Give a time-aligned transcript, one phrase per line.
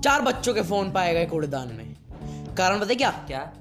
[0.00, 3.10] चार बच्चों के फ़ोन पाए गए कूड़ेदान में। कारण बताए क्या?
[3.10, 3.52] क्या?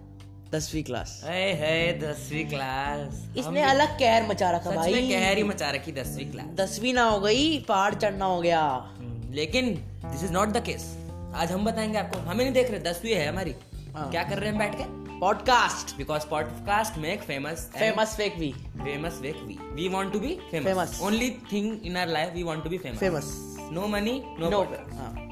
[0.52, 5.44] दसवीं क्लास। है है दसवीं क्लास। इसने अलग कहर मचा रखा में भाई। कहर ही
[5.44, 8.62] मचा रखी दसवीं क्लास। दसवीं ना हो गई पहाड़ चढ़ना हो गया।
[9.00, 9.74] हम्म, लेकिन
[10.06, 10.98] this is not the case
[11.36, 13.56] आज हम बताएँगे आपको हमें नहीं देख रहे दसवीं है हमारी।
[13.96, 14.84] हाँ। क्या कर रहे हैं बैठ के?
[15.20, 20.40] Podcast because podcast make famous famous fake we famous wake we we want to be
[20.52, 24.64] famous only thing in our life we want to be famous famous no money no
[24.98, 25.28] हाँ।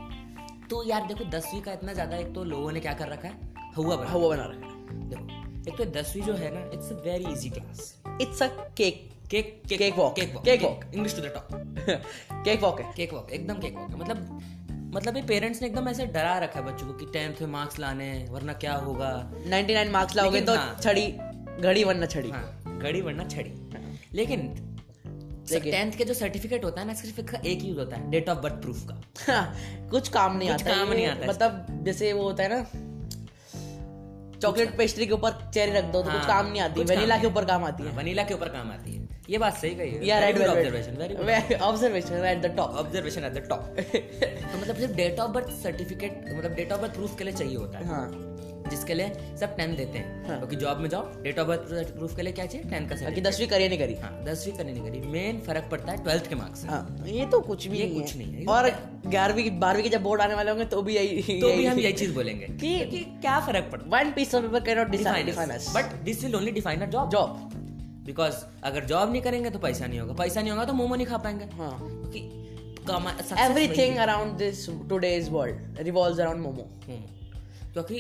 [0.69, 3.39] तो यार देखो दसवीं का इतना ज़्यादा एक तो लोगों ने क्या कर रखा है?
[3.77, 6.95] हुआ बना हवा बना रखा है। देखो एक तो दसवीं जो है ना it's a
[6.95, 10.15] very easy class it's a cake cake Cake walk.
[10.15, 10.93] Cake walk Cake walk.
[10.93, 11.47] English to the top
[12.45, 14.39] cake walk है। केक वॉक एकदम केक वॉक मतलब
[14.95, 17.79] मतलब ये पेरेंट्स ने एकदम ऐसे डरा रखा है बच्चों को कि टेंथ में मार्क्स
[17.79, 19.31] लाने हैं वरना क्या होगा?
[19.47, 21.07] 99 मार्क्स लाओगे तो हाँ। छड़ी
[21.59, 24.68] घड़ी वरना छड़ी। हाँ घड़ी वरना छड़ी। लेकिन लेकिन-
[25.57, 28.53] टेंथ के जो सर्टिफिकेट होता है ना सिर्फ़ एक यूज़ होता है डेट ऑफ़ बर्थ
[28.53, 29.01] प्रूफ का।
[29.33, 29.55] हाँ,
[29.89, 32.63] कुछ काम नहीं कुछ आता काम नहीं आता मतलब जैसे वो होता है ना
[34.39, 37.17] चॉकलेट पेस्ट्री के ऊपर चेरी रख दो तो कुछ हाँ, काम नहीं आती वनीला वेनिला
[37.17, 38.98] के ऊपर काम आती है। वनीला के ऊपर काम आती है।
[39.29, 43.33] ये बात सही कही है। या red observation very observation at the top observation at
[43.33, 47.23] the top तो मतलब सिर्फ़ डेट ऑफ़ बर्थ सर्टिफिकेट मतलब डेट ऑफ़ बर्थ प्रूफ के
[47.23, 48.25] लिए चाहिए होता है। हाँ।
[48.69, 52.15] जिसके लिए सब टेंथ देते हैं। हाँ। क्योंकि जॉब में जाओ डेट ऑफ़ बर्थ प्रूफ
[52.15, 52.69] के लिए क्या चाहिए?
[52.69, 55.91] टेंथ का कि दसवीं करिए नहीं करी। हाँ दसवीं करनी नहीं करी। मेन फ़र्क पड़ता
[55.91, 58.45] है ट्वेल्थ के मार्क्स से। हाँ ये तो कुछ भी ये नहीं कुछ नहीं है।
[58.45, 58.69] और
[59.07, 61.93] ग्यारहवीं बारहवीं के जब बोर्ड आने वाले होंगे तो भी यही तो भी हम यही
[61.93, 65.31] चीज़ बोलेंगे। कि- क्या फ़र्क पड़ता one piece of paper can not define
[65.75, 67.48] but this will only define a job job
[68.09, 71.07] because अगर जॉब नहीं करेंगे तो पैसा नहीं होगा। पैसा नहीं होगा तो मोमो नहीं
[71.07, 71.45] खा पाएँगे।
[73.43, 76.69] Everything around this today's world revolves around momo.
[76.87, 77.03] Hmm.
[77.73, 77.97] क्योंकि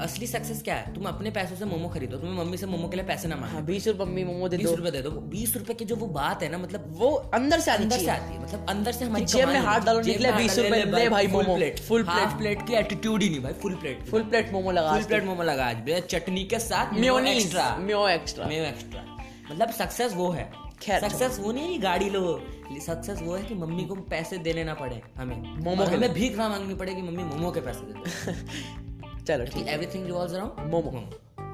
[0.00, 0.94] असली सक्सेस क्या है?
[0.94, 3.54] तुम अपने पैसों से मोमो खरीदो तुम्हें मम्मी से मोमो के लिए पैसे ना मांगो।
[3.54, 6.06] हाँ बीस रुपये मम्मी मोमो दे बीस रुपए दे दो। बीस रुपए की जो वो
[6.06, 9.24] बात है ना मतलब वो अंदर से अंदर से आती है। मतलब अंदर से हमारी
[9.24, 12.02] जेब में हाथ डालो, निकले में हाथ 20 डालो, रुपए, ले भाई momo, plate full
[12.02, 12.38] plate.
[12.38, 15.42] Plate की एटीट्यूड ही नहीं भाई full plate full plate momo लगा फुल प्लेट मोमो
[15.42, 19.17] लगा आज चटनी के साथ mayonnaise extra mayo extra mayo extra
[19.50, 22.46] मतलब सक्सेस वो है। खैर, सक्सेस वो नहीं है गाड़ी लो।
[22.80, 26.36] सक्सेस वो है कि मम्मी को पैसे देने ना पड़े हमें। मोमो के हमें भीख
[26.36, 30.70] ना मांगनी पड़े कि मम्मी मोमो के पैसे दे दो। चलो ठीक एवरीथिंग रिवॉल्व्स अराउंड
[30.70, 31.10] मोमो।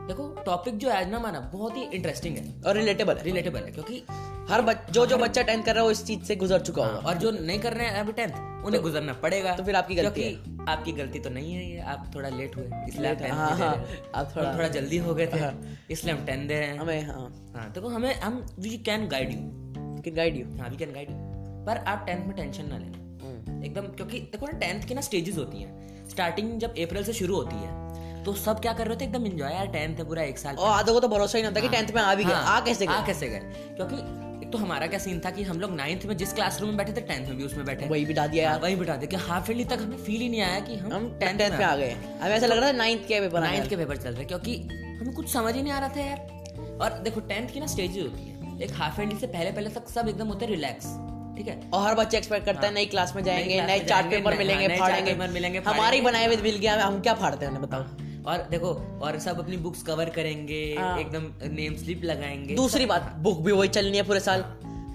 [0.06, 3.60] देखो टॉपिक जो है आज ना माना बहुत ही इंटरेस्टिंग है। और रिलेटेबल है। रिलेटेबल
[3.60, 4.04] है क्योंकि
[4.53, 6.87] हर बच, जो जो बच्चा टेंथ कर रहा है वो इस चीज़ से गुजर चुका
[6.87, 9.76] होगा। और जो नहीं कर रहे हैं अभी टेंथ उन्हें तो, गुजरना पड़ेगा। तो फिर
[9.76, 13.16] आपकी गलती क्योंकि आपकी गलती तो नहीं है ये आप थोड़ा लेट हुए इसलिए आप
[13.16, 16.48] Late, 10th हाँ, हाँ, आप थोड़ा- थोड़ा जल्दी हो गए थे हाँ। इसलिए हम टेंथ
[16.48, 19.38] दे रहे हैं। हमें हाँ। हाँ देखो हमें हम we can guide you
[20.03, 21.16] can guide you हाँ वी कैन गाइड यू
[21.66, 22.98] पर आप टेंथ में टेंशन ना लेना।
[23.66, 27.34] एकदम क्योंकि देखो ना टेंथ की ना स्टेजेस होती हैं। स्टार्टिंग जब अप्रैल से शुरू
[27.36, 27.84] होती है
[28.24, 29.04] तो सब क्या कर रहे थे?
[29.04, 31.52] एकदम एंजॉय यार टेंथ है पूरा एक साल और आधों को तो भरोसा ही नहीं
[31.52, 32.94] होता कि टेंथ में आ भी गया हाँ, आ कैसे गए?
[32.94, 33.40] आ कैसे गए?
[33.76, 33.96] क्योंकि
[34.46, 36.92] एक तो हमारा क्या सीन था कि हम लोग नाइन्थ में जिस क्लासरूम में बैठे
[36.92, 39.16] थे टेंथ में भी उसमें बैठे। वही बिठा दिया हाँ, यार। वही बिठा दे कि
[39.16, 41.90] हाफ़ ईयरली तक हमें फील ही नहीं आया कि हम हम टेंथ में आ गए।
[42.22, 44.56] हमें ऐसा लग रहा था नाइन्थ के पेपर नाइन्थ के पेपर चल रहे क्योंकि
[45.00, 48.02] हमें कुछ समझ ही नहीं आ रहा था यार। और देखो टेंथ की ना स्टेजेस
[48.02, 50.86] होती है। एक हाफ़ ईयरली से पहले पहले तक सब एकदम होते रिलैक्स
[51.36, 51.60] ठीक है?
[51.74, 54.76] और हर बच्चे एक्सपेक्ट करता है नई क्लास में जाएँगे नए चार्ट पेपर मिलेंगे हाँ,
[54.78, 55.12] फाड़ेंगे।
[55.70, 57.84] हमारे बनाए हुए मिल गया हम क्या फाड़ते हैं बताओ।
[58.26, 58.68] और देखो
[59.02, 63.52] और सब अपनी बुक्स कवर करेंगे हाँ। एकदम नेम स्लिप लगाएँगे दूसरी बात बुक भी
[63.52, 64.44] वही चलनी है पूरे साल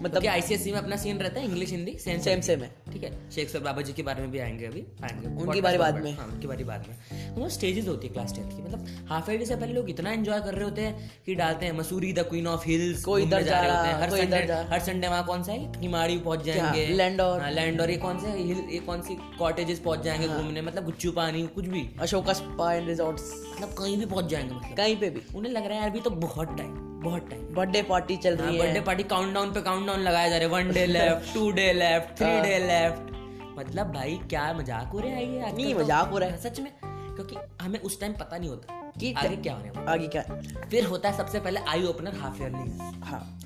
[0.01, 1.45] मतलब मतलब आईसीएससी में अपना सीन रहता है?
[1.45, 4.39] English Hindi same same same है। ठीक है। शेखसर बाबा जी के बारे में भी
[4.39, 8.07] आएँगे अभी। आएँगे। उनकी बारी बाद में। हाँ उनकी बारी बाद में। तो स्टेजेस होती
[8.07, 10.81] है क्लास टेंथ की। मतलब हाफ़ ईयरली से पहले लोग इतना एंजॉय कर रहे होते
[10.81, 14.19] हैं कि डालते हैं Mussoorie the queen of hills कोई इधर जा रहा, हर कोई
[14.19, 15.81] इधर संडे हर संडे वहाँ कौन सा है?
[15.81, 20.01] हिमाड़ी पहुँच जाएँगे। लैंडोर। हाँ, लैंडोर ये कौन से हिल ये कौन सी कॉटेजेस पहुँच
[20.01, 20.61] जाएँगे हाँ। घूमने?
[20.61, 23.31] मतलब गुच्चू पानी कुछ भी। Ashoka spa and resorts.
[23.59, 25.99] मतलब कहीं भी पहुँच जाएँगे मतलब। कहीं पे भी। उन्हें लग रहा है यार अभी
[25.99, 29.99] तो बहुत टाइम बहुत टाइम बर्थडे पार्टी चल रही है। बर्थडे पार्टी काउंटडाउन पे काउंटडाउन
[29.99, 34.19] लगाए जा रहे one day left two day left three हाँ। डे लेफ़्ट मतलब भाई
[34.29, 37.35] क्या मज़ाक हो रहा है ये नहीं, तो। मज़ाक हो रहा है। सच में। क्योंकि
[37.61, 40.21] हमें उस टाइम पता नहीं होता कि आगे क्या होने वाला आगे क्या?
[40.71, 43.39] फिर होता है सबसे पहले आई ओपनर हाफ़ ईयरली हाँ।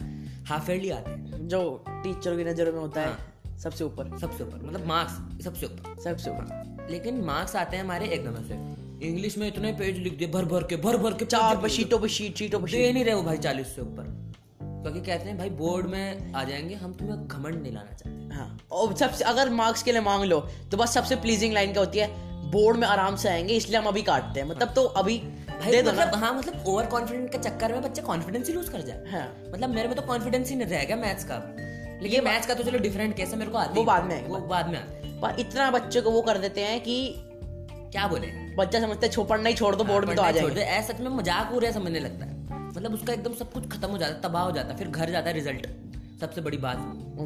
[0.48, 4.44] हाफ़ ईयरली आते हैं। जो टीचर की नज़रों में होता है हाँ। सबसे ऊपर। सबसे
[4.44, 9.38] ऊपर मतलब मार्क्स सबसे ऊपर। सबसे ऊपर। लेकिन मार्क्स आते हैं हमारे एकदम से। इंग्लिश
[9.38, 11.75] में इतने पेज लिख दिए भर भर के भर भर के चार पेज पे लिख
[11.77, 14.11] शीटों पे शीट शीटों पे दे नहीं रहे वो भाई चालीस से ऊपर।
[14.61, 18.57] क्योंकि कहते हैं भाई बोर्ड में आ जाएँगे हम तुम्हें घमंड नहीं लाना चाहते हाँ।
[18.71, 20.39] और सबसे अगर मार्क्स के लिए मांग लो
[20.71, 22.07] तो बस सबसे प्लीजिंग लाइन क्या होती है?
[22.51, 25.17] बोर्ड में आराम से आएँगे इसलिए हम अभी काटते हैं। मतलब तो अभी
[25.50, 29.03] भाई मतलब हाँ मतलब ओवर कॉन्फिडेंट के चक्कर में बच्चे कॉन्फिडेंस ही लूज कर जाए।
[29.11, 31.35] हाँ। मतलब मेरे में तो कॉन्फिडेंस ही नहीं रहेगा मैथ्स का।
[32.03, 34.27] लेकिन मैथ्स का तो चलो डिफरेंट केस है मेरे को आती वो है। बाद में
[34.27, 36.95] वो बाद में आता है। पर इतना बच्चे को वो कर देते हैं कि
[37.94, 38.28] क्या बोले?
[38.57, 41.10] बच्चा समझता है छोपड़ नहीं छोड़ दो बोर्ड में तो आ छोड़ ऐसा सच में
[41.10, 44.13] मज़ाक हो रहा है समझने लगता है। मतलब उसका एकदम सब कुछ खत्म हो जाता
[44.13, 45.68] है तबाह हो जाता है फिर घर जाता है रिज़ल्ट
[46.22, 46.78] सबसे बड़ी बात।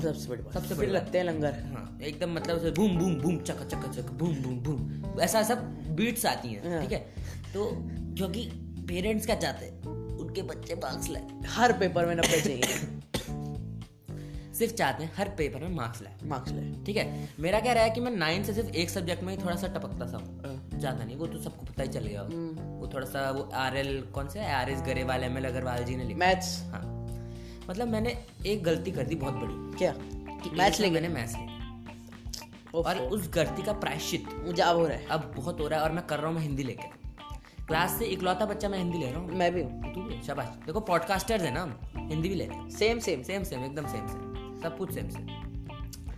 [0.03, 3.37] सबसे बड़ी बात। सबसे बड़ी लगते हैं लंगर। हाँ एकदम मतलब उसे बूम बूम बूम
[3.39, 5.63] चक चक चक बूम बूम बूम ऐसा सब
[5.95, 6.99] बीट्स आती हैं हाँ। ठीक है?
[7.53, 7.69] तो
[8.17, 8.43] क्योंकि
[8.89, 9.81] पेरेंट्स क्या चाहते हैं?
[10.17, 12.95] उनके बच्चे मार्क्स लाए। हर पेपर में नब्बे चाहिए।
[14.53, 17.29] सिर्फ़ चाहते हैं हर पेपर में मार्क्स लाए। मार्क्स लाए। ठीक है?
[17.39, 19.67] मेरा क्या रहा है कि मैं नाइन से सिर्फ़ एक सब्जेक्ट में ही थोड़ा सा
[19.67, 23.05] टपकता हूँ। हाँ। ज़्यादा नहीं वो तो सबको पता ही चल गया हम्म। वो थोड़ा
[23.07, 24.45] सा वो आर एल कौन से?
[24.51, 26.81] R S Grewal M L Agarwal ji ने लिखा। मैथ्स हाँ।
[27.69, 29.93] मतलब मैंने एक गलती कर दी बहुत बड़ी। क्या?
[30.53, 31.55] मैथ्स एक मैंने मैथ्स लिया
[32.75, 35.85] और उस गलती का प्रायश्चित मुझे अब हो रहा है। अब बहुत हो रहा है
[35.85, 36.95] और मैं कर रहा हूँ मैं हिंदी लेकर
[37.67, 40.47] क्लास से इकलौता बच्चा मैं हिंदी ले रहा हूँ। मैं भी हूँ। तू भी शाबाश।
[40.65, 44.07] देखो पॉडकास्टर्स है ना हम हिंदी भी लेते हैं। सेम सेम सेम सेम एकदम सेम
[44.07, 45.25] सेम सब कुछ सेम सेम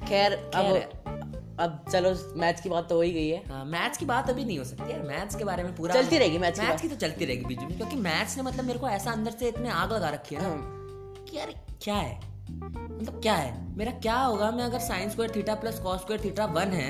[0.05, 1.18] खैर अब
[1.59, 4.45] अब चलो मैथ्स की बात तो हो ही गई है। हाँ मैथ्स की बात अभी
[4.45, 6.95] नहीं हो सकती यार। मैथ्स के बारे में पूरा चलती रहेगी मैथ्स की की तो
[6.95, 9.93] चलती रहेगी बीच में क्योंकि मैथ्स ने मतलब मेरे को ऐसा अंदर से इतने आग
[9.93, 12.19] लगा रखी है ना हाँ। कि यार क्या है?
[12.51, 13.77] मतलब क्या है?
[13.77, 14.51] मेरा क्या होगा?
[14.51, 16.89] मैं अगर sine square theta plus cos square theta one है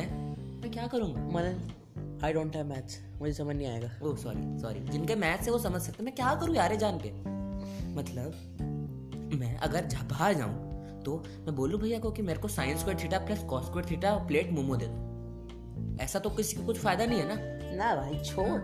[0.62, 1.22] मैं क्या करूँगा?
[1.22, 5.52] Manan I don't have maths मुझे समझ नहीं आएगा। ओ सॉरी सॉरी जिनके मैथ्स है
[5.52, 7.12] वो समझ सकते मैं क्या करूँ यार जान के?
[7.96, 10.69] मतलब मैं अगर बाहर जाऊँ
[11.06, 14.16] तो मैं बोलूँ भैया को कि मेरे को sine square theta plus cos square theta
[14.16, 17.36] plate momo दे दो। ऐसा तो किसी को कुछ फ़ायदा नहीं है ना?
[17.76, 18.60] ना भाई छोड़।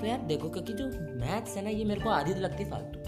[0.00, 0.86] तो यार देखो क्योंकि जो
[1.20, 3.00] मैथ्स है ना ये मेरे को आधी तो लगती फालतू।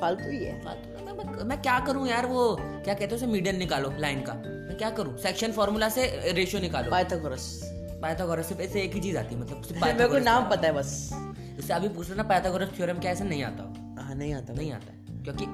[0.00, 2.56] फालतू ही है। फालतू ना, मैं, मैं, मैं क्या करूँ यार वो?
[2.60, 3.26] क्या कहते हैं उसे?
[3.26, 5.16] मीडियन निकालो लाइन का। मैं क्या करूँ?
[5.18, 7.60] सेक्शन फॉर्मूला से रेशियो निकालो। पाइथागोरस
[8.02, 10.72] पाइथागोरस से ऐसे एक ही चीज़ आती है मतलब सिर्फ़ मेरे को नाम पता है
[10.72, 14.52] बस। जैसे अभी पूछ लेना पाइथागोरस थ्योरम क्या ऐसा नहीं आता। हो हाँ नहीं आता।
[14.52, 15.44] नहीं आता है क्योंकि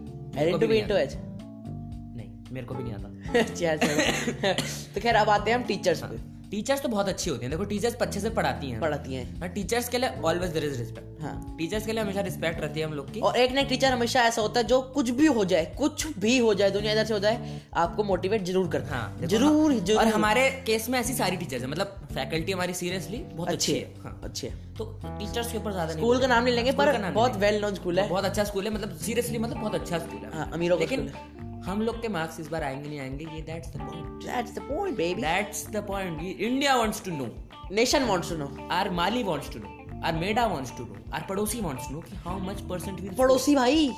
[2.57, 3.77] मेरे को भी नहीं आता। अच्छा
[4.95, 7.65] तो खैर अब आते हैं हम टीचर्स पे। टीचर्स तो बहुत अच्छी होती हैं। देखो
[7.65, 11.57] टीचर्स अच्छे से पढ़ाती हैं। पढ़ाती हैं। टीचर्स के लिए ऑलवेज देयर इज़ रिस्पेक्ट हाँ।
[11.59, 13.93] टीचर्स के लिए हमेशा रिस्पेक्ट रहती है हम लोग की। और एक ना एक टीचर
[13.93, 17.05] हमेशा ऐसा होता है जो कुछ भी हो जाए कुछ भी हो जाए दुनिया इधर
[17.05, 20.89] से हो जाए आपको मोटिवेट ज़रूर करता हाँ। है ज़रूर हाँ, ज़रूर। और हमारे केस
[20.89, 24.47] में ऐसी सारी टीचर्स है। मतलब फैकल्टी हमारी सीरियसली बहुत अच्छी है। है हाँ। अच्छी
[24.47, 27.61] है। तो टीचर्स के ऊपर ज़्यादा नहीं स्कूल का नाम नहीं लेंगे पर बहुत वेल
[27.63, 30.51] नोन स्कूल है। बहुत अच्छा स्कूल है। मतलब सीरियसली मतलब बहुत अच्छा स्कूल है। हाँ,
[30.53, 31.11] अमीरों का लेकिन
[31.67, 33.25] हम लोग के मार्क्स इस बार आएँगे नहीं आएँगे?
[33.35, 37.27] ये that's the point that's the point baby that's the point India wants to know
[37.73, 41.27] nation wants to know our mali wants to know our Meda wants to know our
[41.29, 43.91] padosi wants to know कि how much percent will पड़ोसी भाई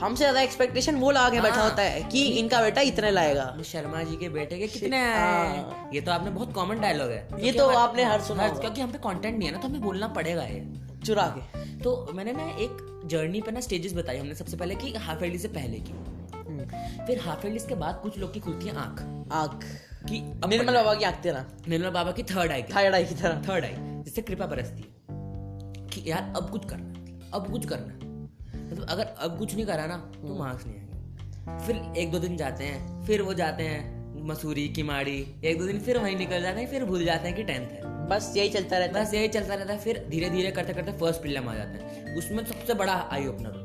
[0.00, 3.44] हमसे ज़्यादा expectation वो लगा के बैठा हाँ। होता है कि इनका बेटा इतने लाएगा।
[3.64, 7.28] शर्मा जी के बेटे के कितने आए हाँ। ये तो आपने बहुत कॉमन डायलॉग है।
[7.40, 10.08] ये तो आपने हर सुना। क्योंकि हम पे कंटेंट नहीं है ना तो हमें बोलना
[10.08, 10.64] पड़ेगा ये।
[11.06, 14.92] चुरा के। तो मैंने ना एक जर्नी पे ना स्टेजेस बताई हमने सबसे पहले कि
[14.98, 15.94] हाफ़ एल्डी से पहले की।
[17.06, 19.64] फिर हाफ़ एल्डी के बाद कुछ लोग की खुलती है आँख। आँख।
[20.08, 23.42] कि निर्मल बाबा की आँख तेरा निर्मल बाबा की थर्ड आई थायराइड आई की तरह।
[23.42, 24.88] थर्ड आई जिससे कृपा बरसती है
[25.86, 26.94] कि यार अब कुछ करना
[27.36, 27.94] अब कुछ करना।
[28.66, 32.36] मतलब अगर अब कुछ नहीं करा ना तो मार्क्स नहीं आएँगे। फिर एक दो दिन
[32.36, 36.42] जाते हैं फिर वो जाते हैं मसूरी की माड़ी एक दो दिन फिर वहीं निकल
[36.42, 39.14] जाते हैं फिर भूल जाते हैं कि टेंथ है। बस यही चलता रहता है। बस
[39.14, 42.46] यही चलता रहता है। फिर धीरे धीरे करते करते फ़र्स्ट प्रीलिम आ जाते हैं। उसमें
[42.46, 43.63] सबसे बड़ा आई ओपनर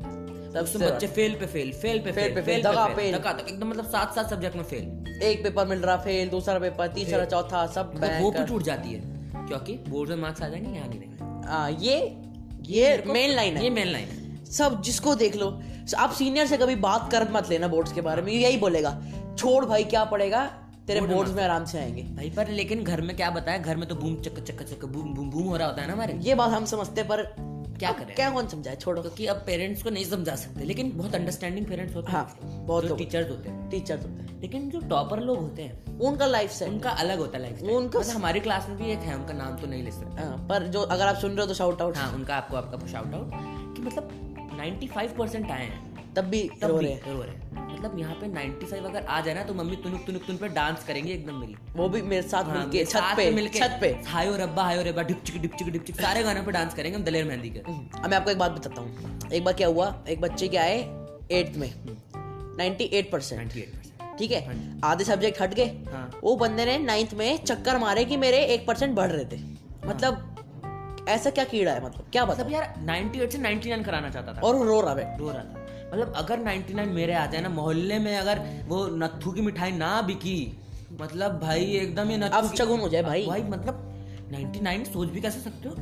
[0.58, 3.68] है उसमें बच्चे फेल पे फेल फेल पे फेल फेल पे फेल दगा फेल एकदम
[3.68, 7.68] मतलब सात सात सब्जेक्ट में फेल एक पेपर मिल रहा फेल दूसरा पेपर तीसरा चौथा
[7.68, 9.02] सब मतलब वो भी टूट जाती है
[9.48, 12.18] क्योंकि बोर्ड में मार्क्स आ जाएँगे यहाँ नहीं हाँ ये
[12.66, 15.62] ये मेन लाइन ये मेन लाइन है। सब जिसको देख लो
[15.98, 19.02] आप सीनियर से कभी बात कर मत लेना बोर्ड्स के बारे में यही बोलेगा
[19.38, 20.46] छोड़ भाई क्या पड़ेगा?
[20.88, 23.58] तेरे बोर्ड बोर्ड्स में आराम से आएँगे। भाई पर लेकिन घर में क्या बताया?
[23.58, 25.94] घर में तो बूम चक चक चक बूम बूम बूम हो रहा होता है ना
[25.94, 28.16] हमारे। ये बात हम समझते हैं, पर क्या करें?
[28.16, 28.76] क्या कौन समझाए?
[28.76, 32.40] छोड़ो। क्योंकि अब पेरेंट्स को नहीं समझा सकते लेकिन बहुत अंडरस्टैंडिंग पेरेंट्स होते हैं हाँ
[32.44, 36.26] बहुत जो टीचर्स होते हैं। टीचर होते हैं। लेकिन जो टॉपर लोग होते हैं उनका
[36.26, 39.16] लाइफ स्टाइल उनका अलग होता है लाइफ उनका- हमारे हमारी क्लास में भी एक है
[39.16, 41.54] उनका नाम तो नहीं ले सकते। हाँ, पर जो अगर आप सुन रहे हो तो
[41.54, 43.32] शाउट आउट हाँ उनका आपको आपका शाउट आउट
[43.76, 44.10] कि मतलब
[44.58, 48.86] 95 परसेंट आए हैं। तब भी तब भी रो रहे हैं। मतलब यहाँ पे 95
[48.86, 51.88] अगर आ जाए ना तो मम्मी तुनुक तुनुक तुन पे डांस करेंगे एकदम मिली वो
[51.90, 55.42] भी मेरे साथ हाँ, मिलके छत पे मिलके छत पे। हायो रब्बा हायो रब्बा डिपचिक
[55.42, 58.38] डिपचिक डिपचिक सारे गानों पे डांस करेंगे हम दलेर मेहंदी के। अब मैं आपको एक
[58.38, 59.94] बात बताता हूँ। एक बार क्या हुआ?
[60.10, 60.78] एक बच्चे के आए?
[61.32, 61.70] एट्थ में।
[62.58, 63.54] 98 परसेंट
[64.20, 64.80] ठीक है?
[64.84, 68.68] आधे सब्जेक्ट हट गए। हाँ। वो बंदे ने नाइन्थ में चक्कर मारे कि मेरे एक
[68.68, 69.42] परसेंट बढ़ रहे थे।
[69.88, 71.84] मतलब ऐसा क्या कीड़ा है?
[71.86, 75.18] मतलब क्या मतलब बता यार 98 से 99 कराना चाहता था। और रो रहा है।
[75.18, 75.59] रो रहा था।
[75.94, 80.02] मतलब अगर 99 मेरे आ जाए ना मोहल्ले में अगर वो नत्थू की मिठाई ना
[80.02, 80.58] बिकी
[81.02, 83.86] मतलब भाई एकदम ये की- हो जाए भाई। भाई मतलब
[84.34, 85.76] 99 सोच भी कैसे सकते हो?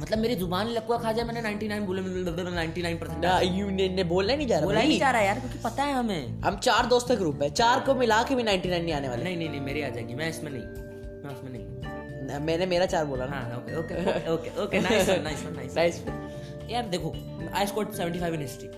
[0.00, 4.34] मतलब मेरी ज़ुबान लकुआ खा जाए मैंने 99 बोले 99 परसेंट ना, यू ने, बोलना
[4.36, 7.08] नहीं जा रहा बोला नहीं जा रहा यार क्योंकि पता है हमें। हम चार दोस्त
[7.08, 9.60] का ग्रुप है चार को मिला के भी 99 नहीं आने वाले। नहीं नहीं नहीं
[9.60, 10.62] मेरी आ जाएगी मैं इसमें नहीं
[11.24, 15.44] मैं उसमें नहीं। मैंने मेरा चार बोला ना। हाँ okay okay okay okay nice nice
[15.56, 16.02] nice nice
[16.70, 17.12] यार देखो
[17.54, 18.68] I scored 75 in history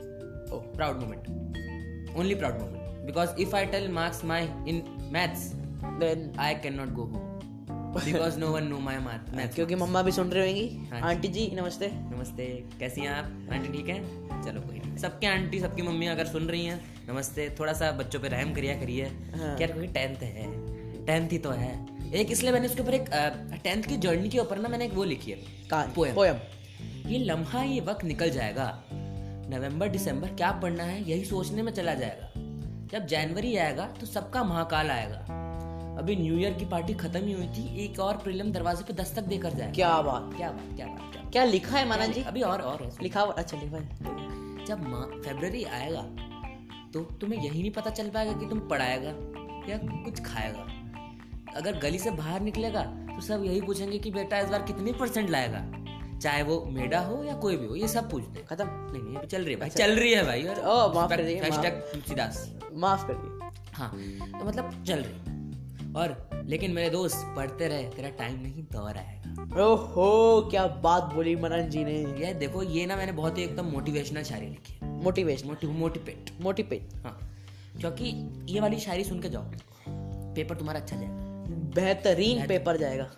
[0.54, 4.82] proud moment only proud moment because if I tell marks my in
[5.12, 5.52] maths
[6.00, 7.34] then I can not go home
[8.04, 11.50] because no one know my math क्योंकि मम्मा भी सुन रही होंगी। हाँ aunty जी
[11.54, 13.24] नमस्ते। नमस्ते। कैसी हैं आप?
[13.52, 13.98] आंटी ठीक है?
[14.42, 18.20] चलो कोई नहीं। सबके आंटी सबकी मम्मी अगर सुन रही हैं नमस्ते। थोड़ा सा बच्चों
[18.20, 19.04] पे रहम करिया करिए।
[19.36, 20.46] हाँ। क्या क्योंकि टेंथ है।
[21.06, 23.10] टेंथ ही तो है। एक इसलिए मैंने उसके ऊपर एक
[23.64, 25.38] टेंथ की जर्नी के ऊपर ना मैंने एक वो लिखी है।
[25.94, 26.14] Poem.
[26.14, 26.36] पोयम
[27.06, 28.84] ये लम्हा ये वक्त निकल जाएगा।
[29.50, 32.30] नवंबर दिसंबर क्या पढ़ना है यही सोचने में चला जाएगा।
[32.92, 35.16] जब जनवरी आएगा तो सबका महाकाल आएगा।
[35.98, 39.22] अभी न्यू ईयर की पार्टी खत्म ही हुई थी एक और प्रीलिम दरवाजे पे दस्तक
[39.24, 42.42] देकर जाए क्या बात। क्या बात क्या बात क्या क्या लिखा है मानन जी अभी
[42.42, 44.84] और और है। लिखा हुआ अच्छा लिखा है जब
[45.24, 46.02] फेब्रवरी आएगा
[46.92, 49.10] तो तुम्हें यही नहीं पता चल पाएगा कि तुम पढ़ाएगा
[49.68, 50.66] या कुछ खाएगा।
[51.56, 55.30] अगर गली से बाहर निकलेगा तो सब यही पूछेंगे कि बेटा इस बार कितने परसेंट
[55.30, 55.58] लाएगा?
[56.22, 59.26] चाहे वो मेडा हो या कोई भी हो ये सब पूछते हैं। खत्म। नहीं नहीं
[59.26, 62.48] चल रही है भाई। चल रही है भाई ओ, अच्छा। माफ़ कर दीजिए, हैशटैग तुलसीदास।
[62.74, 63.90] माफ़ करिए हाँ
[64.30, 69.64] तो मतलब चल रही और लेकिन मेरे दोस्त पढ़ते रहे तेरा टाइम नहीं दौर आएगा।
[69.64, 73.66] ओहो क्या बात बोली मनन जी ने। ये देखो ये ना मैंने बहुत ही एकदम
[73.66, 77.18] मोटिवेशनल शायरी लिखी है। मोटिवेशन मोटि मोटिवेट मोटिवेट हाँ
[77.80, 78.06] क्योंकि
[78.52, 79.44] ये वाली शायरी सुन के जाओ
[80.34, 81.22] पेपर तुम्हारा अच्छा जाएगा।
[81.74, 83.10] बेहतरीन पेपर जाएगा।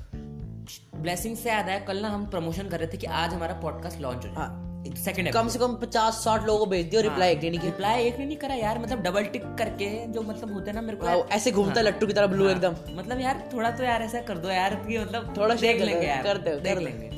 [1.03, 4.00] ब्लेसिंग से याद आया कल ना हम प्रमोशन कर रहे थे कि आज हमारा पॉडकास्ट
[4.00, 4.49] लॉन्च हो हाँ।
[4.85, 7.67] जाए सेकंड कम से कम पचास साठ लोगों को भेज दियो रिप्लाई एक देने की।
[7.67, 10.97] रिप्लाई एक नहीं करा यार मतलब डबल टिक करके जो मतलब होते हैं ना मेरे
[10.97, 14.03] को हाँ, ऐसे घूमता है लट्टू की तरह ब्लू एकदम। मतलब यार थोड़ा तो यार
[14.03, 17.11] ऐसा कर दो यार कि मतलब थोड़ा देख लेंगे यार कर दो, देख। लेंगे।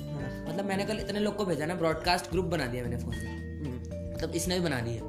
[0.48, 3.36] मतलब मैंने कल इतने लोग को भेजा ना ब्रॉडकास्ट ग्रुप बना दिया मैंने फ़ोन में।
[3.60, 5.04] हम्म। मतलब इसने भी बना दिया।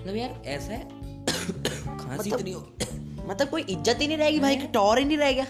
[0.00, 0.82] मतलब यार ऐसा है।
[1.98, 2.68] खांसी इतनी हो
[3.28, 5.44] मतलब कोई इज़्ज़त ही नहीं रहेगी भाई की टॉर ही नहीं रहेगा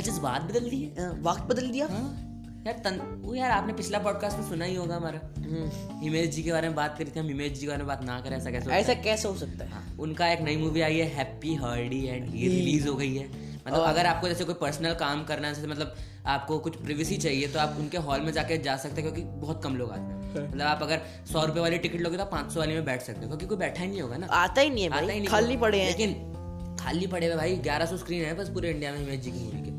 [0.00, 2.26] अच्छा बात बदल दी हाँ, वक्त बदल दिया। हाँ।
[2.66, 6.42] यार तन वो यार आपने पिछला पॉडकास्ट में सुना ही होगा हमारा। हम्म। हिमेश जी
[6.42, 8.36] के बारे में बात करी थी हम हिमेश जी के बारे में बात ना करें
[8.36, 9.70] ऐसा कैसे होता ऐसा कैसे हो सकता है?
[9.70, 13.26] हाँ, उनका एक नई मूवी आई है हैप्पी हर्डी एंड ये रिलीज़ हो गई है।
[13.66, 15.94] मतलब अगर आपको जैसे कोई पर्सनल काम करना है जैसे मतलब
[16.26, 19.62] आपको कुछ प्रिवेसी चाहिए तो आप उनके हॉल में जाके जा सकते हैं क्योंकि बहुत
[19.64, 21.00] कम लोग आते हैं। मतलब आप अगर
[21.32, 23.58] सौ रुपए वाली टिकट लोगे तो पाँच सौ वाली में बैठ सकते हो क्योंकि कोई
[23.58, 25.86] बैठा ही नहीं होगा ना। आता ही नहीं है आता ही नहीं खाली पड़े हैं।
[25.86, 29.30] लेकिन खाली पड़े हुए भाई ग्यारह सौ स्क्रीन है बस पूरे इंडिया में हिमेश जी
[29.30, 29.69] की मूवी के।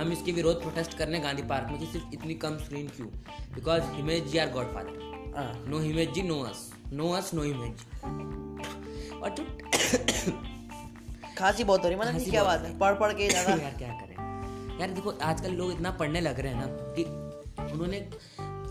[0.00, 3.08] हम इसके विरोध प्रोटेस्ट करने गांधी पार्क में सिर्फ़ इतनी कम स्क्रीन क्यों?
[3.54, 5.68] Because Himesh ji are god father.
[5.68, 9.20] No Himesh ji no us no us no Himesh ji.
[9.20, 9.44] और जो
[11.38, 14.14] खांसी बहुत हो रही है। मनन क्या बात है पढ़ पढ़ के यार क्या करें?
[14.80, 16.66] यार देखो आजकल लोग इतना पढ़ने लग रहे हैं ना
[16.98, 17.04] कि
[17.72, 18.00] उन्होंने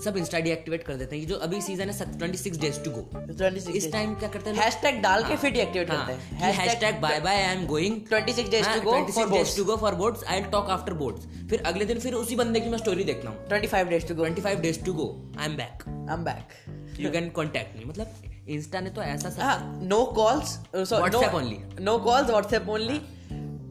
[0.05, 2.91] सब इंस्टा डीएक्टिवेट कर देते हैं। ये जो अभी सीज़न है twenty six days to
[2.91, 3.01] go
[3.33, 4.57] 26 इस टाइम क्या करते हैं?
[4.57, 8.51] हैशटैग डाल के फिर एक्टिवेट हाँ, करते हैं hashtag bye bye I am going 26
[8.53, 9.55] days to go for boats.
[9.57, 12.59] To go for boards I will talk after boards फिर अगले दिन फिर उसी बंदे
[12.59, 15.09] की मैं स्टोरी देखता हूँ। 25 days to go 25 days to go
[15.39, 18.13] I am back I'm back you can contact me मतलब
[18.49, 21.81] इंस्टा ने तो ऐसा हाँ no calls WhatsApp only.
[21.81, 22.99] No calls WhatsApp only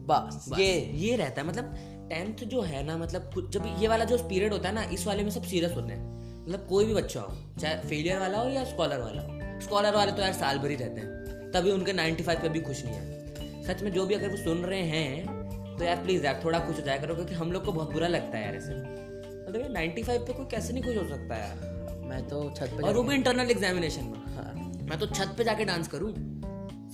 [0.09, 1.75] बस, ये। ये रहता है। मतलब
[2.09, 5.23] टेंथ जो है ना मतलब जब ये वाला जो पीरियड होता है ना इस वाले
[5.23, 8.63] में सब सीरियस होते हैं। मतलब कोई भी बच्चा हो चाहे फेलियर वाला हो या
[8.63, 12.41] स्कॉलर वाला हो। स्कॉलर वाले तो यार साल भर ही रहते हैं। तभी उनके 95
[12.41, 15.83] पे भी खुश नहीं है। सच में जो भी अगर वो सुन रहे हैं तो
[15.83, 18.37] यार प्लीज़ यार थोड़ा खुश हो जाया करो क्योंकि हम लोग को बहुत बुरा लगता
[18.37, 22.27] है यार ऐसे। मतलब यार 95 पे कोई कैसे नहीं खुश हो सकता यार। मैं
[22.27, 24.53] तो छत पर और वो भी इंटरनल एग्जामिनेशन में। हाँ।
[24.89, 26.13] मैं तो छत पर जाके डांस करूँ।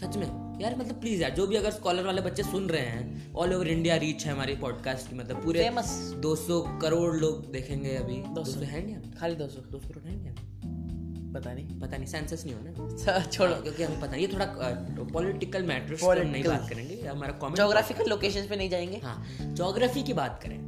[0.01, 3.33] सच में। यार मतलब प्लीज़ यार जो भी अगर स्कॉलर वाले बच्चे सुन रहे हैं
[3.33, 5.89] ऑल ओवर इंडिया रीच है हमारी पॉडकास्ट की मतलब पूरे Famous.
[6.21, 11.53] 200 करोड़ लोग देखेंगे अभी। 200 है नहीं खाली 200 200 करोड़ है हम पता
[11.53, 14.45] नहीं। पता नहीं सेंसस नहीं होना अच्छा, छोड़ो। क्योंकि हमें पता नहीं ये थोड़ा
[15.13, 19.25] पॉलिटिकल मैटर्स हम नहीं बात करेंगे। ये हमारा कमेंट जोग्राफिकल लोकेशंस पे नहीं जाएँगे। हाँ
[19.41, 20.59] ज्योग्राफी की बात करें।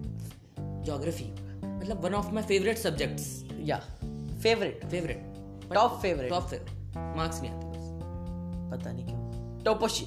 [0.85, 1.31] ज्योग्राफी
[1.77, 3.77] मतलब one of my favourite subjects या
[4.43, 5.33] favourite favourite
[5.73, 7.83] top favourite top favourite marks नहीं आते बस।
[8.73, 9.22] पता नहीं क्यों।
[9.65, 10.05] टोपोशी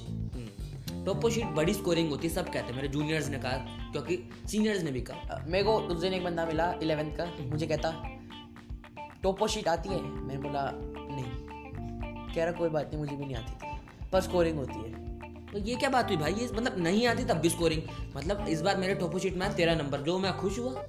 [1.05, 3.51] टोपो शीट बड़ी स्कोरिंग होती है सब कहते हैं। मेरे जूनियर्स ने कहा
[3.91, 7.67] क्योंकि सीनियर्स ने भी कहा। मेरे को उस दिन एक बंदा मिला इलेवेंथ का। मुझे
[7.67, 7.91] कहता
[9.23, 10.01] टोपो शीट आती है?
[10.01, 14.57] मैंने बोला नहीं। कह रहा कोई बात नहीं मुझे भी नहीं आती थी। पर स्कोरिंग
[14.57, 15.07] होती है।
[15.51, 16.33] तो ये क्या बात हुई भाई?
[16.33, 17.81] ये मतलब नहीं आती तब भी स्कोरिंग
[18.17, 20.83] मतलब इस बार मेरे टोपो शीट में तेरह नंबर जो मैं खुश हुआ।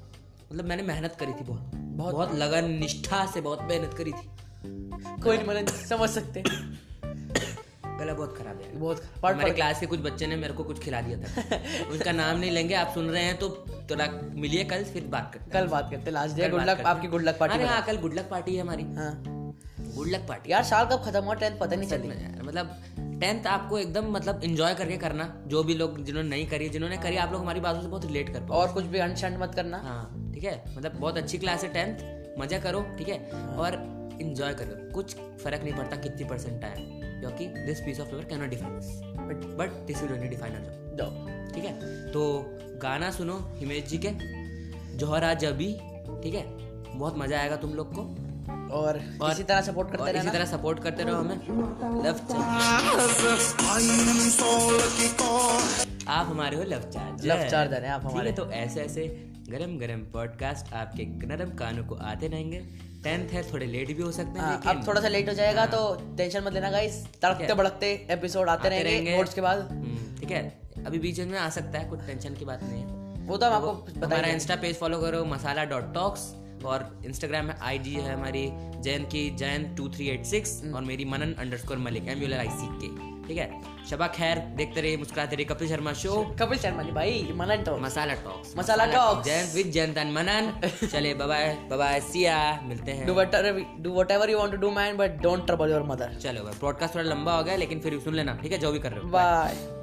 [0.53, 4.31] मतलब मैंने मेहनत करी थी बहुत। बहुत बहुत लगन निष्ठा से बहुत मेहनत करी थी।
[5.23, 6.43] कोई नहीं मतलब समझ सकते
[7.99, 10.79] गला बहुत खराब है। बहुत पढ़ हमारे क्लास के कुछ बच्चे ने मेरे को कुछ
[10.81, 13.49] खिला दिया था। उसका नाम नहीं लेंगे आप सुन रहे हैं तो
[13.91, 17.23] थोड़ा मिलिए कल फिर बात करते कल बात करते लास्ट डे गुड लक आपकी गुड
[17.23, 19.13] लक पार्टी हाँ कल गुड लक पार्टी है हमारी। हाँ।
[19.89, 21.35] गुड लक पार्टी यार साल कब खत्म हुआ?
[21.35, 25.33] टेंथ पता नहीं सच चली। में यार, मतलब टेंथ आपको एकदम मतलब इंजॉय करके करना
[25.47, 28.33] जो भी लोग जिन्होंने नहीं करी जिन्होंने करी आप लोग हमारी बातों से बहुत रिलेट
[28.33, 30.63] कर पाओ। और कुछ भी अनशंड मत करना। हाँ ठीक है?
[30.77, 33.19] मतलब बहुत अच्छी क्लास है टेंथ मज़ा करो ठीक है?
[33.57, 33.75] और
[34.21, 36.77] इंजॉय करो। कुछ फ़र्क नहीं पड़ता कितनी परसेंट आए।
[37.21, 38.73] क्योंकि this piece of paper can not define
[39.15, 40.53] but but this will only define
[40.99, 41.73] job ठीक है?
[42.13, 42.45] तो
[42.83, 44.11] गाना सुनो हिमेश जी के।
[44.97, 45.73] जोहरा जबी
[46.23, 46.69] ठीक है?
[46.99, 48.29] बहुत मज़ा आएगा तुम लोग को।
[48.75, 51.37] और और- इसी तरह सपोर्ट करते इसी तरह सपोर्ट करते रहो हमें।
[52.05, 52.15] लव
[56.09, 59.99] आप हमारे हो लव चार्ज Love charger हैं आप हमारे। तो ऐसे ऐसे गरम गरम
[59.99, 64.47] पॉडकास्ट आपके नरम कानों को आते रहेंगे। टेंथ है थोड़े लेट भी हो सकते हैं
[64.47, 65.81] हाँ, अब थोड़ा सा लेट हो जाएगा तो
[66.17, 70.43] टेंशन मत लेना गाइस तड़कते भड़कते एपिसोड आते रहेंगे बोर्ड्स के बाद। हम्म, ठीक है।
[70.87, 73.53] अभी बीच में आ सकता है कुछ टेंशन की बात नहीं है। वो तो हम
[73.53, 76.33] आपको हमारा इंस्टा पेज फॉलो करो मसाला डॉट टॉक्स
[76.65, 78.49] और इंस्टाग्राम में आई जी है हमारी
[78.83, 82.49] जैन की Jain two three eight six और मेरी Manan underscore Malik M U L I
[82.51, 83.51] C K ठीक है?
[83.91, 87.81] शबा खैर देखते रहिए मुस्कुराते रहिए कपिल शर्मा शो कपिल शर्मा जी भाई Manan talk
[87.81, 90.53] masala talks masala talk Jain with Jain तन मनन।
[90.87, 94.97] चले बाय बाय सिया मिलते हैं। Do whatever do whatever you want to do man
[94.97, 98.15] but don't trouble your mother चलो भाई पॉडकास्ट थोड़ा लंबा हो गया लेकिन फिर सुन
[98.15, 98.59] लेना ठीक है?
[98.59, 99.78] जो भी कर रहे हो bye